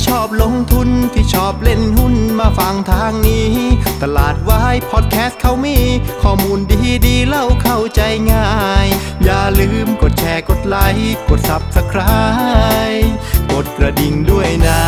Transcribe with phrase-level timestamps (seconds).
[0.00, 3.52] ที่ชอบลงทุนที่ชอบเล่นหุ้นมาฟังทางนี้
[4.02, 5.78] ตลาดวายพอดแคสต์เขามี
[6.22, 8.00] ข้อมูลดีดีเล่าเข้าใจ
[8.32, 8.50] ง่า
[8.84, 8.86] ย
[9.24, 13.08] อย่าลืมกดแชร์กดไลค์กด Subscribe
[13.52, 14.82] กดกระดิ่งด้วยนะ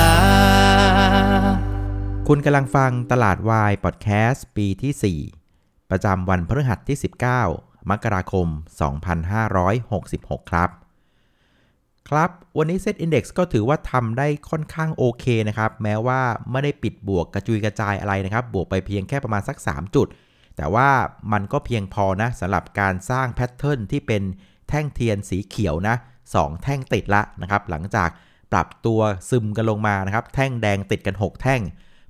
[2.28, 6.98] คุณกำลังฟังตลาดวายพอดแคสต์ปีที่ 4 ประจำวันพฤหัสที่
[7.44, 8.46] 19 มกราคม
[9.68, 10.81] 2566 ครับ
[12.08, 16.20] ครับ วันนี้ Set Index ก็ถือว่าทำได้ค่อนข้างโอเคนะครับ แม้ว่า
[16.50, 20.06] ไม่ได้ปิดบวกกระจุยกระจายอะไรนะครับ บวกไปเพียงแค่ประมาณสัก 3 จุด
[20.56, 20.88] แต่ว่า
[21.32, 24.22] มันก็เพียงพอนะสำหรับการสร้าง pattern ที่เป็น
[24.68, 25.96] แท่งเทียนสีเขียวนะ
[26.28, 28.10] 2แท่งติดละนะครับ หลังจาก
[28.52, 29.00] ปรับตัว
[29.30, 31.60] ซึมกันลงมานะครับ แท่งแดงติดกัน 6 แท่ง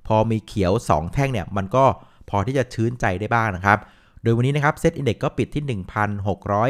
[0.07, 1.85] พอมีเขียว 2 แท่งเนี่ย มันก็
[2.29, 3.79] พอที่จะชื้นใจได้บ้างนะครับ
[4.21, 5.81] โดยวันนี้นะครับ SET Index ก็ปิดที่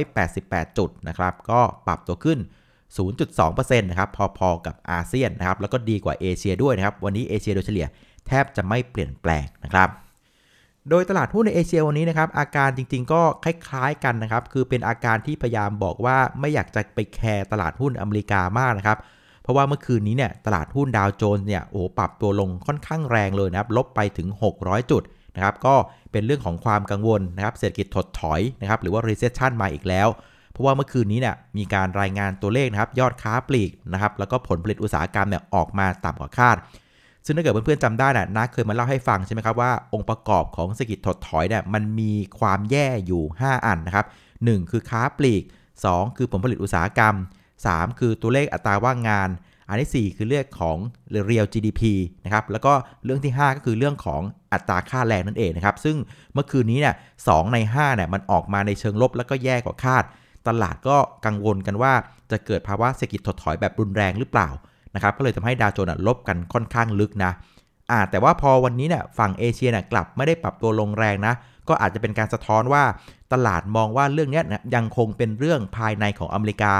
[0.05, 2.39] 1,688 จุดนะครับ ก็ปรับตัวขึ้น
[2.99, 7.87] 0.2%นะครับพอๆกับอาเซียนนะครับแล้วก็ดีกว่าเอเชียด้วยนะครับวันนี้เอเชียโดยเฉลี่ย
[8.27, 9.89] แทบจะไม่เปลี่ยนแปลงนะครับ
[10.89, 18.97] โดยตลาดหุ้นในเอเชียวันนี้นะครับอาการจริงๆก็คล้ายๆกันนะครับคือเป็นอาการที่พยายามบอกว่าไม่อยากจะไปแคร์ตลาดหุ้นอเมริกามากนะครับ
[19.43, 24.27] เพราะว่าเมื่อคืนนี้เนี่ยตลาดหุ้นดาวโจนส์เนี่ยโอ้ปรับตัวลงค่อนข้างแรงเลยนะครับลบไปถึง
[24.59, 25.03] 600 จุด
[25.35, 25.75] นะครับก็
[26.11, 30.07] เป็นเรื่องของความกังวลนะครับเศรษฐกิจถดถอยนะครับหรือว่า recession มาอีกแล้ว
[30.53, 36.57] เพราะว่าเมื่อคืนนี้เนี่ยมีการรายงานตัวเลขนะครับยอดค้าปลีกนะครับแล้วก็ผลผลิตอุตสาหกรรมเนี่ยออกมาต่ำกว่าคาด
[37.25, 44.05] ซึ่งถ้าเกิดเพื่อนๆจำได้นะนักเคยมาเล่าให้ฟังใช่ไหมครับว่าองค์ประกอบของเศรษฐกิจถดถอยเนี่ยมันมีความแย่อยู่ 5 อันนะครับ
[44.37, 45.43] 1 คือค้าปลีก
[45.81, 47.15] 2 คือผลผลิตอุตสาหกรรม
[47.57, 49.29] 3 คือตัวเลขอัตราว่างงาน
[49.69, 50.77] อันที่ 4 คือเรื่องของ
[51.29, 51.81] real GDP
[52.25, 52.73] นะครับแล้วก็
[53.05, 54.21] เรื่องที่ 5 ก็คือเรื่องของ
[54.53, 55.95] อัตราค่าแรงนั่นเองนะครับซึ่ง
[56.33, 56.95] เมื่อคืนนี้เนี่ย
[57.27, 60.03] สใน5เนี่ยมันออกมาในเชิงลบแล้วก็แย่กว่าคาด
[60.47, 61.93] ตลาดก็กังวลกันว่า
[62.31, 64.49] จะเกิดภาวะเศรษฐกิจถดถอยแบบรุนแรงหรือเปล่า
[64.95, 67.31] นะครับก็เลยทำให้ดาวโจนส์ลบกันค่อนข้างลึกนะ
[67.91, 71.33] อ่าแต่ว่าพอวันนี้เนี่ยฝั่งเอเชียเนี่ยกลับไม่ได้ปรับตัวลงแรงนะ
[71.69, 72.83] ก็อาจจะเป็นการสะท้อนว่า
[73.33, 74.41] ตลาดมองว่าเรื่องนี้
[74.75, 76.73] ยังคงเป็นเรื่องภายในของอเมริกา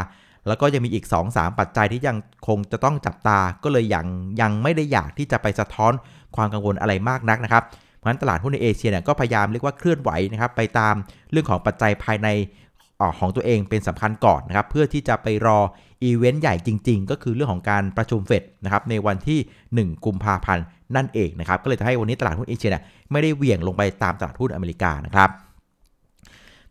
[0.47, 4.07] แล้วก็ยังมีอีก 2-3 ปัจจัยที่ยังคงจะต้องจับตา ก็เลยยัง
[4.41, 5.91] ยังไม่ได้อยากที่จะไปสะท้อน
[6.35, 7.63] ความกังวลอะไรมากนักนะครับ
[7.97, 10.95] เพราะฉะนั้นตลาดหุ้นในเอเชียเนี่ยก็พยายามเรียกว่าเคลื่อนไหวนะครับไปตาม
[11.31, 12.27] เรื่องของปัจจัยภายใน
[13.19, 15.59] ของตัวเองเป็นสำคัญก่อนนะครับเพื่อที่จะไปรอ
[16.03, 19.39] อีเวนต์ใหญ่จริง ๆ ก็คือเรื่องของการประชุมเฟดนะครับในวันที่
[19.89, 20.65] 1 กุมภาพันธ์
[20.95, 25.29] นั่นเองนะครับก็เลยทำให้วันนี้ตลาดหุ้นเอเชียเนี่ยไม่ได้เหวี่ยงลงไปตามตลาดหุ้นอเมริกานะครับ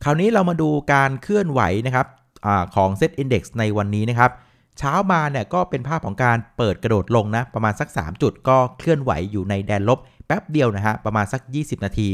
[0.05, 2.07] คราวนี้เรามาดูการเคลื่อนไหวนะครับ
[2.47, 4.31] อของ Set Index ในวันนี้นะครับ
[4.79, 12.09] เช้ามาเนี่ยก็เป็นภาพของการเปิดกระโดดลงนะประมาณสัก 3 จุดก็เคลื่อนไหวอยู่ในแดนลบแป๊บเดียวนะฮะประมาณสัก 20 นาที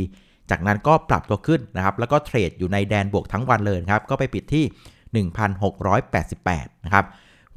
[0.50, 7.04] จากนั้นก็ปรับตัวขึ้นนะครับ แล้วก็ trade อยู่ในแดนบวกทั้งวันเลยครับ ก็ไปปิดที่ 1,688 นะครับ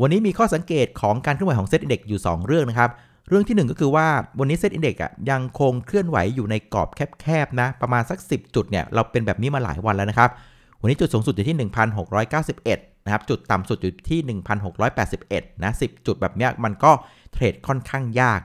[0.01, 2.89] วันนี้มีข้อสังเกตของการเคลื่อนไหวของ SET Index อยู่ 2 เรื่องนะครับ
[3.29, 4.07] เรื่องที่ 1 ก็คือว่า
[4.39, 6.89] วันนี้ SET Index อะยังคงเคลื่อนไหวอยู่ในกรอบ
[7.21, 10.29] แคบๆนะ ประมาณสัก 10 จุดเนี่ย เราเป็นแบบนี้มาหลายวันแล้วนะครับ
[10.81, 11.69] วันนี้จุดสูงสุดอยู่ที่
[12.31, 14.39] 1,691นะครับจุดต่ำสุดอยู่ที่
[14.91, 16.91] 1,681 นะ 10 จุดแบบนี้มันก็
[17.33, 18.41] เทรดค่อนข้างยาก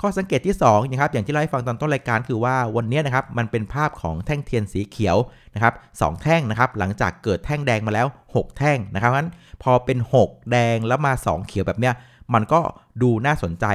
[0.00, 5.16] ข้อสังเกตที่2นะครับอย่างที่เล่าให้ฟังตอนต้นรายการคือว่าวันนี้นะครับมันเป็นภาพของแท่งเทียนสีเขียว
[5.54, 9.30] นะครับสแท่งนะครับหลังจากเกิดแท่งแดงมาแล้ว 6 แท่งนะครับเพราะงั้น
[9.62, 11.94] พอเป็น 6 แดงแล้วมา 2 เขียวแบบเนี้ย
[12.34, 12.60] มันก็
[13.02, 13.66] ดูน่าสนใจ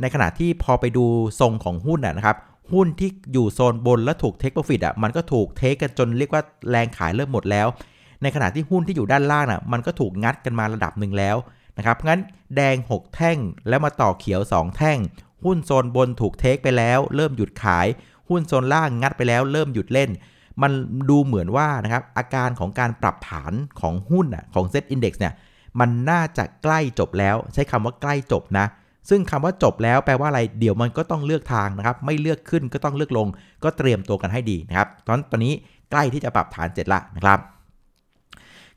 [0.00, 1.04] ในขณะที่พอไปดู
[1.40, 2.36] ทรงของหุ้นนะครับ
[2.72, 7.66] หุ้นที่อยู่โซนบนและถูก take profit อะมันก็ถูก take กันจนเรียกว่าแรงขายเริ่มหมดแล้ว
[8.22, 11.36] ในขณะที่หุ้นที่อยู่ด้านล่างอะมันก็ถูกงัดกันมาระดับหนึ่งแล้ว
[11.78, 12.20] นะครับงั้น
[12.56, 13.38] แดง 6 แท่ง
[13.68, 14.98] แล้วมาต่อเขียว 2 แท่ง
[15.44, 17.86] หุ้นโซนบนถูก take ไปแล้ว เริ่มหยุดขาย
[18.28, 20.10] หุ้นโซนล่างงัดไปแล้ว เริ่มหยุดเล่น
[20.62, 20.72] มัน
[21.10, 25.34] ดูเหมือนว่านะครับอาการของการปรับฐานของหุ้นของเซ็ตอินดี x เนี่ย
[25.80, 28.66] มันน่าจะใกล้จบแล้ว ใช้คำว่าใกล้จบนะ
[29.10, 33.28] ซึ่งคำว่าจบแล้วแปลว่าอะไรเดี๋ยวมันก็ต้องเลือกทางนะครับ ไม่เลือกขึ้นก็ต้องเลือกลง
[33.64, 35.54] ก็เตรียมตัวกันให้ดีนะครับ ตอนตอนนี้
[35.90, 37.38] ใกล้ที่จะปรับฐานเสร็จละนะครับ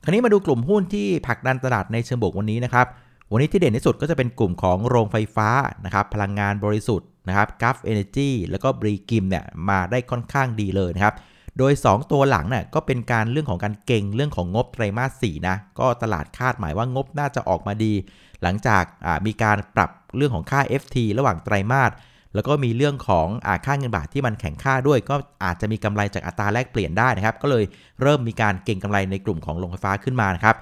[0.02, 2.86] คราวนี้มาดูกลุ่มหุ้นที่ผลักดันตลาดในเชิงบวกวันนี้นะครับ
[3.32, 5.48] วันนี้ที่เด่นที่สุดก็จะเป็นกลุ่มของโรงไฟฟ้า
[5.84, 11.14] นะครับพลังงานบริสุทธิ์นะครับ Gulf Energy แล้วก็ B.Grimm เนี่ยมาได้ค่อนข้างดีเลยนะครับ
[11.58, 17.92] โดย 2 ตัวหลังเนี่ยก็เป็นการเรื่องของการเก็งเรื่องของงบไตรมาส4นะก็ตลาดคาดหมายว่างบน่าจะออกมาดี
[18.42, 18.84] หลังจาก
[19.26, 21.90] มีการปรับเรื่องของค่า FT ระหว่างไตรมาส
[22.34, 27.64] แล้วก็มีเรื่องของอาค่าเงินบาทที่มันแข็งค่าด้วย ก็อาจจะมีกำไรจากอัตราแลกเปลี่ยนได้นะครับ ก็เลย
[28.02, 30.56] เริ่มมีการเก่งกำไรในกลุ่มของโรงไฟฟ้าขึ้นมานะครับ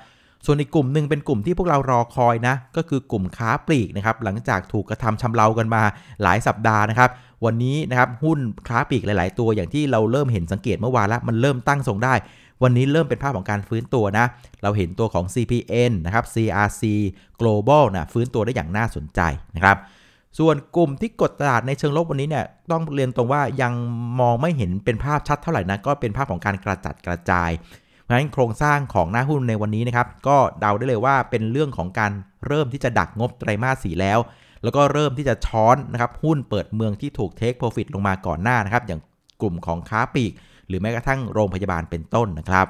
[0.47, 5.83] ส่วนอีกกลุ่มหนึ่งเป็นกลุ่มที่พวกเรารอคอยนะ ก็คือกลุ่มค้าปลีกนะครับ หลังจากถูกกระทำชำเรากันมา
[6.23, 7.11] หลายสัปดาห์นะครับ
[7.45, 8.39] วันนี้นะครับหุ้น
[8.69, 12.15] ค้าปลีกหลาย ๆ ตัวอย่างที่เราเริ่มเห็นสังเกตเมื่อวานแล้วมันเริ่มตั้งทรงได้
[12.63, 14.27] วันนี้เริ่มเป็นภาพของการฟื้นตัวนะ
[14.63, 16.83] เราเห็นตัวของ CPN นะครับ CRC
[17.41, 19.21] Global นะฟื้นตัวได้อย่างน่าสนใจ
[19.57, 19.77] นะครับ
[20.39, 23.73] ส่วนกลุ่มที่กดตลาดในเชิงลบวันนี้เนี่ยต้องเรียนตรงว่ายัง
[24.21, 27.51] มองไม่เห็นเป็นภาพชัดเท่าไหร่นะก็เป็นภาพของการกระจัดกระจาย
[28.09, 32.13] เพราะฉะนั้นโครงสร้างของหน้าหุ้นในวันนี้นะครับก็เดาได้เลยว่าเป็นเรื่องของการ
[32.47, 34.19] เริ่มที่จะดักงบไตรมาสสีแล้ว
[34.63, 39.01] แล้วก็เริ่มที่จะช้อนนะครับหุ้นเปิดเมืองที่ถูกเทคโปรฟิตลงมาก่อนหน้านะครับอย่าง
[39.41, 40.33] กลุ่มของค้าปลีก
[40.69, 42.67] หรือแม้กระทั่งโรงพยาบาลเป็นต้นนะครับ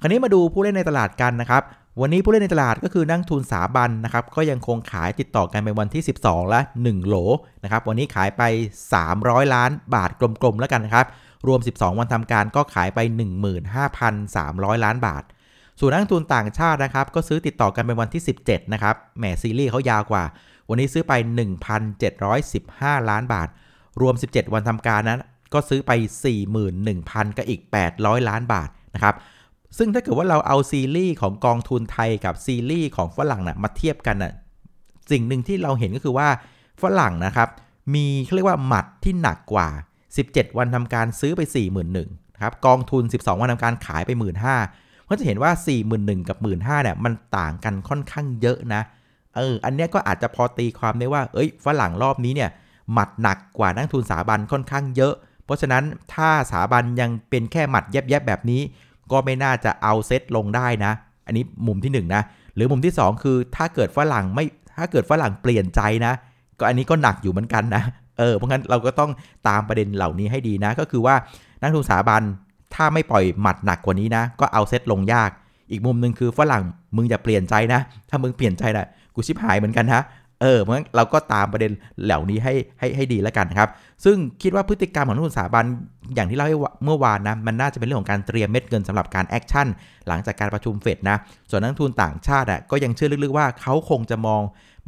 [0.00, 1.62] คราวนี้มาดูผู้เล่นในตลาดกันนะครับ
[2.00, 7.16] วันนี้ผู้เล่นในตลาดก็คือนักทุนสาบันนะครับก็ยังคงขายติดต่อกันเป็นวันที่ 12 และ 1 โหล
[7.64, 8.42] นะครับวันนี้ขายไป
[8.98, 11.06] 300 ล้านบาทกลมๆแล้วกันนะครับ
[11.46, 12.98] รวม 12 วันทำการก็ขายไป
[14.12, 15.22] 15,300 ล้านบาท
[15.80, 20.24] ส่วนนักทุนต่างชาตินะครับ ก็ซื้อติดต่อกันเป็นวันที่ 17 นะครับ แหมซีรีส์เขายาวกว่า
[20.68, 21.12] วันนี้ซื้อไป
[22.32, 23.48] 1,715 ล้านบาท
[24.00, 25.20] รวม 17 วันทำการนั้น
[25.54, 25.92] ก็ซื้อไป
[26.64, 27.60] 41,000 กับอีก
[27.94, 29.14] 800 ล้านบาทนะครับ
[29.78, 34.32] ซึ่งถ้าเกิดว่าเราเอาซีรีส์ของกองทุนไทยกับซีรีส์ของฝรั่งนะ่ะมาเทียบกันนะ่ะ
[35.10, 36.28] สิ่งหนึ่งที่เราเห็นก็คือว่า
[36.82, 37.48] ฝรั่งนะครับ
[37.94, 39.68] มีเขาเรียกว่าหมัดที่หนักกว่า
[40.16, 41.40] 17 วันทำการซื้อไป
[41.92, 44.10] 41,000ครับกองทุน 12 วันทำการขายไป
[44.60, 45.52] 15,000ก็จะเห็นว่า
[45.90, 48.82] 41,000 กับ 15,000เนี่ยมันต่างกันค่อนข้างเยอะนะ
[49.36, 52.50] เอออันนี้ก็อาจจะพอตีความได้ว่า เอ้ยฝรั่งรอบนี้เนี่ย
[52.92, 55.14] หมัดหนักกว่านักทุนสถาบันค่อนข้างเยอะ
[55.44, 55.84] เพราะฉะนั้น
[56.14, 58.60] ถ้าสถาบันยังเป็นแค่หมัดแยบๆแบบนี้
[59.12, 60.92] ก็ไม่น่าจะเอาเซตลงได้นะ
[61.26, 62.22] อันนี้มุมที่1นนะ
[62.54, 64.44] หรือมุมที่ 2 คือถ้าเกิดฝรั่งไม่
[64.78, 66.12] ถ้าเกิดฝรั่งเปลี่ยนใจนะ
[66.58, 67.82] ก็อันนี้ก็หนักอยู่เหมือนกันนะ
[68.18, 69.10] เออเพราะงั้นเราก็ต้อง
[69.48, 71.14] ตามประเด็นเหล่านี้ให้ดีนะ ก็คือว่า
[71.60, 72.22] นักทุนสถาบัน
[72.74, 75.30] ถ้าไม่ปล่อยหมัดหนักกว่านี้นะ ก็เอาเซตลงยาก
[75.70, 76.62] อีกมุมหนึ่งคือฝรั่ง
[76.96, 77.80] มึงอย่าเปลี่ยนใจนะ
[78.10, 80.02] ถ้ามึงเปลี่ยนใจนะกูชิบหายเหมือนกันนะ
[80.42, 81.72] เออเพราะงั้นเราก็ตามประเด็น
[82.04, 83.68] เหล่านี้ให้ให้ให้ดีแล้วกันครับ
[84.04, 85.64] ซึ่งคิดว่าพฤติกรรมของนักลงทุนสถาบัน
[86.14, 89.66] อย่างที่เล่าให้เมื่อวานนะมันน่าจะเป็นเรื่องของการเตรียมเม็ดเงินสำหรับการแอคชั่น
[90.08, 91.16] หลังจากการประชุมเฟดนะ
[91.50, 94.42] ส่วนนักทุนต่างชาติอะก็ยังเชื่อลึกๆว่าเขาคงจะมอง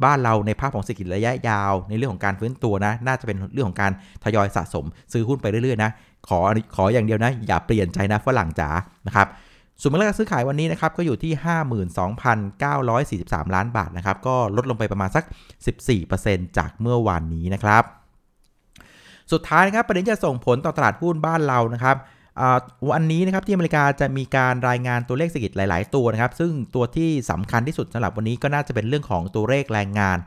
[0.05, 3.93] บ้านเราในภาพของเศรษฐกิจระยะยาว ในเรื่องของการฟื้นตัวนะ น่าจะเป็นเรื่องของการ
[4.25, 5.91] ทยอยสะสม ซื้อหุ้นไปเรื่อยๆนะ
[6.29, 6.38] ขอ
[6.76, 8.70] ขออย่างเดียวนะ อย่าเปลี่ยนใจนะฝรั่งจ๋า
[9.06, 9.29] นะครับ
[9.81, 11.32] ส่วนมูลค่าซื้อขายวันนี้นะครับก็อยู่ที่
[13.44, 15.25] 52,943 ล้านบาทนะครับก็ลดลงไปประมาณสัก
[15.91, 17.82] 14%จากเมื่อวานนี้นะครับ
[19.32, 21.97] สุดท้ายนะครับประเด็นจะส่งผลต่อตลาดหุ้นบ้านเรานะครับ
[22.91, 30.19] วันนี้นะครับที่อเมริกาจะมีการรายงานตัวเลขเศรษฐกิจหลาย ๆ ตัวนะครับ ซึ่งตัวที่สำคัญที่สุดสำหรับวันนี้ก็น่าจะเป็นเรื่องของตัวเลขแรงงาน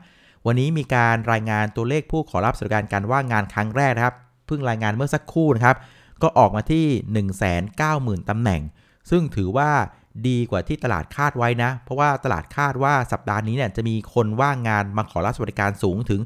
[0.46, 4.14] วันนี้มีการรายงานตัวเลขผู้ขอรับสวัสดิการการว่างงานครั้งแรกนะครับ
[4.46, 5.76] เพิ่งรายงานเมื่อสักครู่นะครับ
[6.22, 6.86] ก็ออกมาที่
[8.20, 8.62] 190,000 ตำแหน่ง
[9.10, 9.70] ซึ่งถือว่า
[10.28, 16.20] ดีกว่าที่ตลาดคาดไว้นะ เพราะว่าตลาดคาดว่าสัปดาห์นี้เนี่ยจะมีคนว่างงานมาขอรับสวัสดิการสูงถึง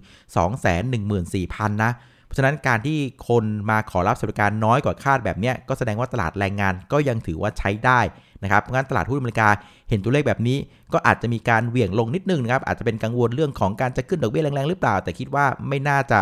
[0.89, 1.93] 214,000 นะ
[2.25, 2.99] เพราะฉะนั้นการที่
[3.29, 8.01] คนมาขอรับสวัสดิการน้อยกว่าคาดแบบนี้ก็แสดงว่าตลาดแรงงานก็ยังถือว่าใช้ได้
[8.43, 9.49] นะครับงั้นตลาดหุ้นอเมริกา
[9.89, 10.59] เห็นตัวเลขแบบนี้
[10.93, 16.19] ก็อาจจะมีการเหวี่ยงลงนิดนึงนะครับอาจจะเป็นกังวลเรื่องของการจะขึ้นดอกเบี้ยแรงๆหรือเปล่า แต่คิดว่าไม่น่าจะ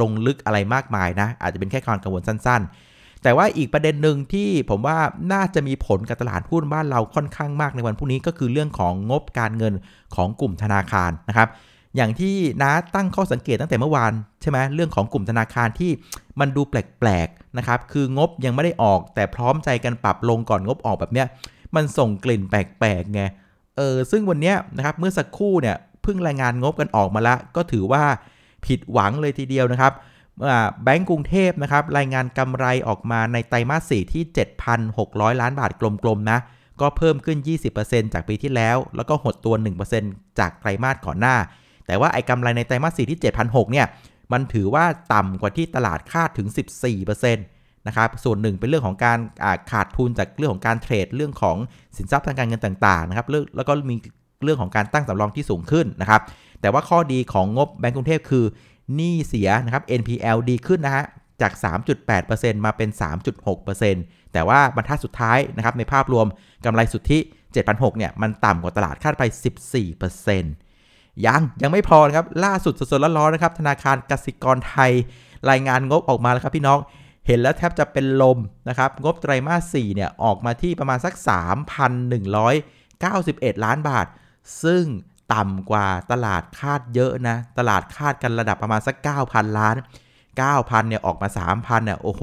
[0.00, 2.70] ลงลึกอะไรมากมายนะอาจจะเป็นแค่ความกังวลสั้นๆ
[3.26, 4.98] แต่ว่าอีกประเด็นหนึ่งที่ผมว่า
[5.32, 9.74] น่าจะมีผลกับตลาดหุ้นบ้านเราค่อนข้างมากในวันพรุ่งนี้ก็คือเรื่องของงบการเงิน
[10.14, 11.48] ของกลุ่มธนาคารนะครับ
[11.96, 14.12] อย่างที่น้าตั้งข้อสังเกตตั้งแต่เมื่อวาน
[14.42, 15.90] ใช่ไหมเรื่องของกลุ่มธนาคารที่
[16.40, 21.26] มันดูแปลกๆนะครับคืองบยังไม่ได้ออก แต่พร้อมใจกันปรับลงก่อนงบออกแบบเนี้ย
[21.76, 23.22] มันส่งกลิ่นแปลกๆไง
[23.76, 28.02] เออซึ่งวันนี้นะครับเมื่อสักครู่เนี่ยเพิ่งรายงานงบกันออกมาล้วก็ถือว่า
[28.66, 29.92] ผิดหวังเลยทีเดียวนะครับ
[30.82, 34.24] แบงก์กรุงเทพนะครับรายงานกำไรออกมาในไตรมาส 4 ที่
[34.82, 36.38] 7,600 ล้านบาทกลมๆนะ
[36.80, 37.38] ก็เพิ่มขึ้น
[37.76, 39.54] 20%จากปีที่แล้ว แล้วก็หดตัว
[39.96, 41.36] 1%จากไตรมาสก่อนหน้า
[41.86, 43.86] แต่ว่าไอ้กำไรในไตรมาส 4 ที่ 7,600เนี่ย
[44.32, 46.48] มันถือว่าต่ำกว่าที่ตลาดคาดถึง
[46.96, 49.18] 14%นะครับส่วนหนึ่งเป็นเรื่องของการ
[49.70, 51.56] ขาดทุนจากเรื่องของการเทรดเรื่องของ
[51.96, 53.26] สินทรัพย์ทางการเงินต่างๆนะครับ
[53.56, 53.94] แล้วก็มี
[54.44, 56.22] เรื่องของการตั้งสำรองที่สูงขึ้นนะครับ
[56.60, 58.44] แต่ว่าข้อดีของงบแบงก์กรุงเทพคือ
[58.94, 61.04] หนี้เสียนะครับ NPL ดีขึ้นนะฮะ
[61.40, 61.52] จาก
[62.08, 62.88] 3.8%มาเป็น
[63.60, 66.26] 3.6%แต่ว่าบรรทัดสุดท้ายนะครับในภาพรวม
[66.64, 67.18] กำไรสุทธิ
[67.58, 69.22] 7,600เนี่ยมันต่ำกว่าตลาดคาดไป
[70.44, 74.92] 14%ยังยังไม่พอนะครับล่าสุดสดๆร้อนๆนะครับธนาคารกสิกรไทย
[75.50, 76.78] รายงานงบออกมาแล้วครับพี่น้อง
[77.26, 78.38] เห็นแล้วแทบจะเป็นลม
[78.68, 81.14] นะครับ งบไตรมาส4เนี่ยออกมาที่ประมาณสัก
[82.38, 84.06] 3,191 ล้านบาท
[84.64, 84.84] ซึ่ง
[85.34, 89.76] ต่ำกว่าตลาดคาดเยอะนะ ตลาดคาดกันระดับประมาณสัก 9,000 ล้าน
[90.32, 92.22] 9,000เนี่ยออกมา 3,000เนี่ยโอ้โห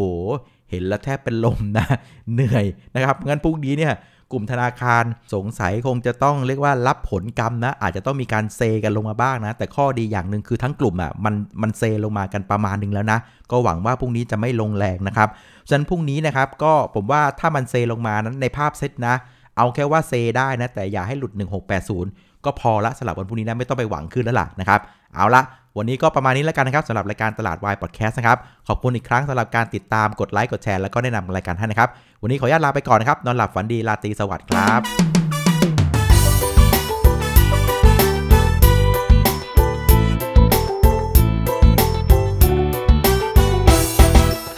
[0.69, 1.85] เห็นแล้วแทบเป็นลมนะ
[2.33, 3.93] เหนื่อยนะครับงั้นพรุ่งนี้เนี่ย
[4.31, 13.19] กลุ่มธนาคารสงสัยคงจะต้องเรียกว่ารับผลกรรมนะ อาจจะต้องมีการเซกันลงมาบ้างนะ แต่ข้อดีอย่างหนึ่งคือทั้งกลุ่มอะมันมันเซลงมากันประมาณนึงแล้วนะ
[13.51, 15.29] ก็หวังว่าพรุ่งนี้จะไม่ลงแรงนะครับ
[15.67, 19.15] ฉะนั้นพรุ่งนี้นะครับก็ผมว่าถ้ามันเซลงมานั้นในภาพเซตนะ
[19.57, 24.79] เอาแค่ว่าเซได้นะ แต่อย่าให้หลุด 1680 ก็พอละสำหรับวันพรุ่งนี้นะไม่ต้องไปหวังขึ้นแล้วล่ะนะครับ
[25.13, 25.41] เอาละ
[25.77, 31.89] วันนี้ก็ประมาณนี้แล้วกันนะครับสำหรับรายการตลาดวายพอดแคสต์นะครับ ขอบคุณอีกครั้งสำหรับการติดตามกดไลค์กดแชร์แล้วก็แนะนำรายการให้นะครับ
[32.21, 35.12] วันนี้ขออนุญาตลาไปก่อนนะครับนอนหลับฝันดีราตรีสวัสดิ์ครับ